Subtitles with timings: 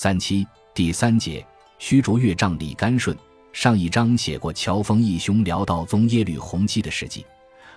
[0.00, 1.44] 三七第三节，
[1.80, 3.18] 虚竹岳丈李干顺。
[3.52, 7.26] 上一章写过乔峰义兄辽道宗耶律洪基的事迹，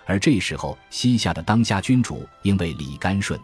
[0.06, 3.36] 而这时候西夏的当家君主应为李干顺。《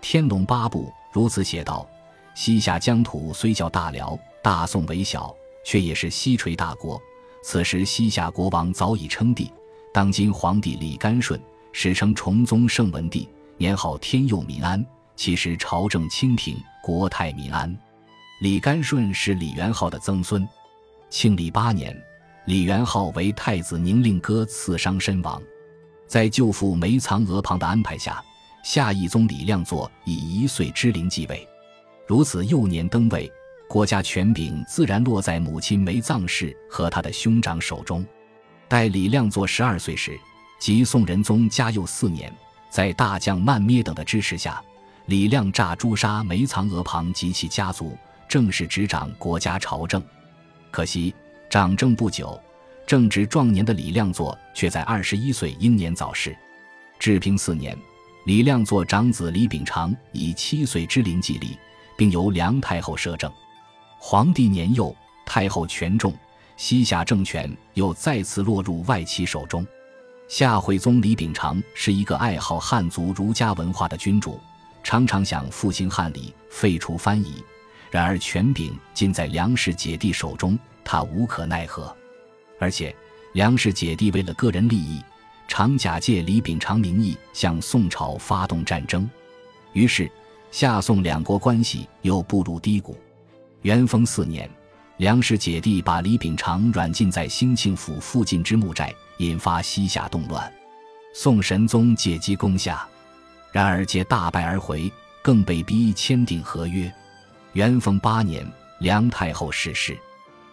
[0.00, 1.88] 天龙八部》如此写道：
[2.34, 5.32] 西夏疆土虽叫大辽，大宋为小，
[5.64, 7.00] 却也是西垂大国。
[7.44, 9.48] 此时西夏国王早已称帝，
[9.94, 11.40] 当今皇帝李干顺，
[11.70, 13.28] 史称崇宗圣文帝，
[13.58, 17.72] 年号天佑民安，其实朝政清平，国泰民安。
[18.40, 20.48] 李干顺是李元昊的曾孙。
[21.10, 21.96] 庆历八年，
[22.46, 25.42] 李元昊为太子宁令哥刺伤身亡，
[26.06, 28.22] 在舅父梅藏额旁的安排下，
[28.62, 31.46] 夏懿宗李亮作以一岁之龄继位。
[32.06, 33.28] 如此幼年登位，
[33.68, 38.06] 国家权柄自然落在母亲梅藏氏和他的兄长手中。
[38.68, 40.16] 待李亮作十二岁时，
[40.60, 42.32] 即宋仁宗嘉佑四年，
[42.70, 44.62] 在大将曼咩等的支持下，
[45.06, 47.98] 李亮诈诛杀梅藏额旁及其家族。
[48.28, 50.02] 正式执掌国家朝政，
[50.70, 51.14] 可惜
[51.48, 52.38] 掌政不久，
[52.86, 56.36] 正值壮年的李亮作却在二十一岁英年早逝。
[56.98, 57.76] 治平四年，
[58.26, 61.56] 李亮作长子李秉常以七岁之龄继立，
[61.96, 63.32] 并由梁太后摄政。
[63.98, 66.12] 皇帝年幼，太后权重，
[66.56, 69.66] 西夏政权又再次落入外戚手中。
[70.28, 74.38] 夏惠宗李秉常是一个爱好汉族儒家文化的君主，
[74.82, 77.42] 常常想复兴汉礼，废除藩夷。
[77.90, 81.94] 然而权柄尽在梁氏姐弟手中，他无可奈何。
[82.60, 82.94] 而且
[83.32, 85.00] 梁氏姐弟为了个人利益，
[85.46, 89.08] 常假借李秉常名义向宋朝发动战争，
[89.72, 90.10] 于是
[90.50, 92.96] 夏宋两国关系又步入低谷。
[93.62, 94.48] 元丰四年，
[94.98, 100.52] 梁氏姐弟把李秉常软禁在兴庆府附近之木寨，引发西夏动乱。
[101.14, 102.86] 宋神宗借机攻下，
[103.50, 104.92] 然而皆大败而回，
[105.22, 106.92] 更被逼签订合约。
[107.58, 109.98] 元丰八年，梁太后逝世。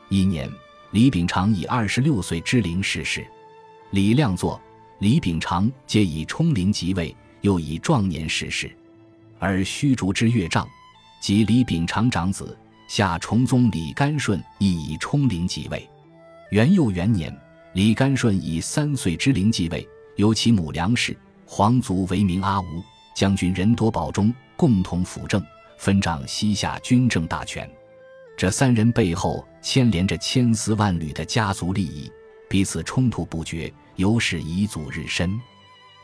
[0.10, 0.52] 一年，
[0.90, 3.24] 李秉常以二十六岁之龄逝世。
[3.92, 4.60] 李亮作、
[4.98, 8.76] 李秉常皆以冲龄即位，又以壮年逝世。
[9.38, 10.68] 而虚竹之岳丈，
[11.22, 12.58] 即李秉常长子
[12.88, 15.88] 夏崇宗李干顺，亦以冲龄即位。
[16.50, 17.32] 元佑元年，
[17.74, 21.16] 李干顺以三岁之龄即位，由其母梁氏、
[21.46, 22.66] 皇族为名阿吴
[23.16, 25.40] 将军任多保中共同辅政。
[25.78, 27.70] 分掌西夏军政大权，
[28.38, 32.12] 这三人背后牵连着千丝万缕的家族利益，
[32.50, 35.40] 彼此冲突不绝，由是遗祖日深。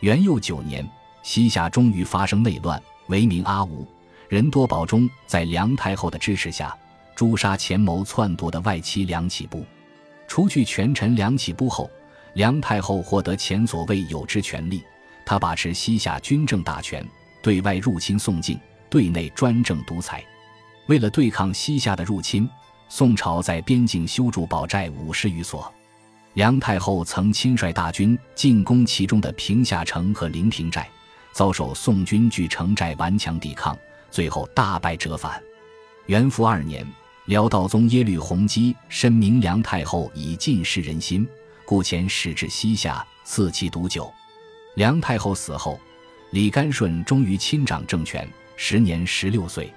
[0.01, 0.87] 元佑九年，
[1.23, 3.87] 西夏终于发生内乱，为名阿吴、
[4.29, 6.75] 仁多保中在梁太后的支持下，
[7.15, 9.65] 诛杀前谋篡夺的外戚梁启部。
[10.27, 11.89] 除去权臣梁启部后，
[12.33, 14.81] 梁太后获得前所未有之权力，
[15.25, 17.05] 她把持西夏军政大权，
[17.41, 18.59] 对外入侵宋境。
[18.91, 20.22] 对内专政独裁，
[20.88, 22.47] 为了对抗西夏的入侵，
[22.90, 25.74] 宋朝在边境修筑堡寨五十余所。
[26.34, 30.90] 梁太后曾亲率大军进攻其中的平夏城和临平寨，
[31.31, 33.78] 遭受宋军据城寨顽强抵抗，
[34.09, 35.41] 最后大败折返。
[36.08, 36.85] 元符二年，
[37.28, 41.25] 辽道宗耶律洪基深明梁太后已尽失人心，
[41.63, 44.12] 故遣使至西夏赐其毒酒。
[44.75, 45.79] 梁太后死后，
[46.31, 48.28] 李干顺终于亲掌政权。
[48.56, 49.72] 时年十六岁，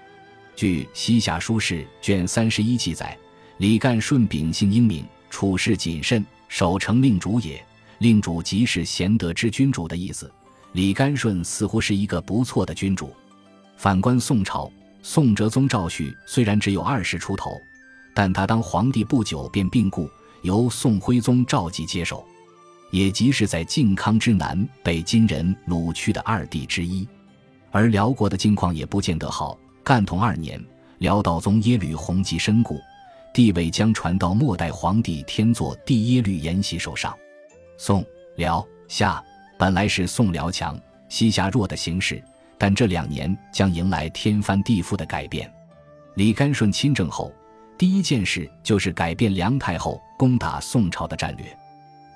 [0.55, 3.17] 据《西夏书事》卷三十一记载，
[3.59, 7.65] 李干顺秉性英明，处事谨慎，守成令主也。
[7.99, 10.31] 令主即是贤德之君主的意思。
[10.73, 13.15] 李干顺似乎是一个不错的君主。
[13.77, 14.71] 反观宋朝，
[15.03, 17.53] 宋哲宗赵煦虽然只有二十出头，
[18.13, 20.11] 但他当皇帝不久便病故，
[20.43, 22.27] 由宋徽宗赵佶接手，
[22.91, 27.07] 也即是在靖康之南被金人掳去的二帝之一。
[27.75, 29.59] 而辽国的境况也不见得好。
[29.83, 30.65] 干统二年，
[30.99, 32.79] 辽道宗耶律洪基身故，
[33.35, 37.13] 地位将传到末代皇帝天祚帝耶律延禧手上。
[37.77, 39.21] 宋、辽、夏
[39.59, 42.23] 本来是宋辽强、西夏弱的形势，
[42.57, 45.53] 但这两年将迎来天翻地覆的改变。
[46.15, 47.33] 李干顺亲政后，
[47.77, 51.45] 第一件事就是改变梁太后攻打宋朝的战略。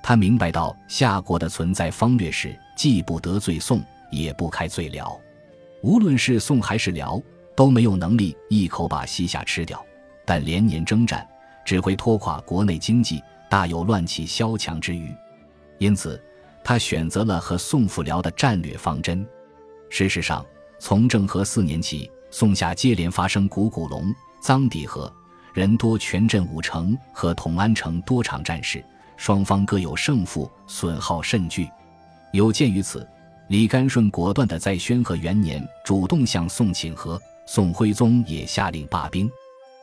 [0.01, 5.19] 他明白到夏国的存在方略是既不得罪宋，也不开罪辽。
[5.81, 7.21] 无论是宋还是辽，
[7.55, 9.83] 都没有能力一口把西夏吃掉，
[10.25, 11.27] 但连年征战
[11.63, 15.13] 只会拖垮国内经济，大有乱起萧墙之虞。
[15.77, 16.21] 因此，
[16.63, 19.25] 他选择了和宋复辽的战略方针。
[19.89, 20.45] 事实上，
[20.79, 25.11] 从政和四年起，宋夏接连发生古古龙、臧底和、
[25.53, 28.83] 人多全镇五城和统安城多场战事，
[29.15, 31.69] 双方各有胜负，损耗甚巨。
[32.33, 33.07] 有鉴于此。
[33.49, 39.27] 李干顺果断地在宣和元年主动向宋请和，宋徽宗也下令罢兵。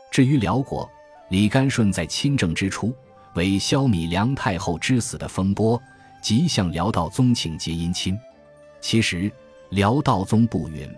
[0.09, 0.89] 至于辽国，
[1.31, 2.95] 李干顺在亲政之初，
[3.35, 5.83] 为消弭梁太后之死的风波，
[6.23, 8.17] 即向辽道宗请结姻亲。
[8.81, 9.29] 其实
[9.71, 10.89] 辽道宗不允。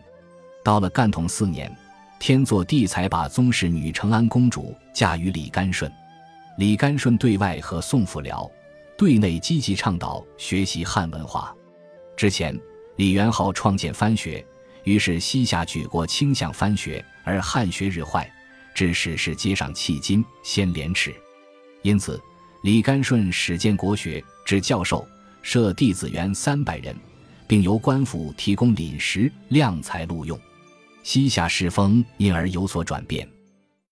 [0.62, 1.74] 到了干统四年，
[2.20, 5.90] 天祚帝才把宗室女承安公主嫁于李干顺。
[6.58, 8.46] 李干顺对外和宋父辽，
[8.98, 11.54] 对内积极倡导学习汉文化。
[12.18, 12.60] 之前，
[12.96, 14.44] 李元昊创建藩学，
[14.82, 18.28] 于是西夏举国倾向藩学，而汉学日坏，
[18.74, 21.14] 致史事接上迄今，先廉耻。
[21.82, 22.20] 因此，
[22.64, 25.06] 李干顺始建国学，指教授，
[25.42, 26.92] 设弟子园三百人，
[27.46, 30.36] 并由官府提供廪食、量才录用。
[31.04, 33.37] 西夏世风因而有所转变。